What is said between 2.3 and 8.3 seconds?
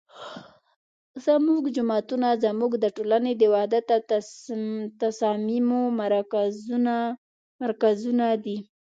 زمونږ د ټولنې د وحدت او تصاميمو مرکزونه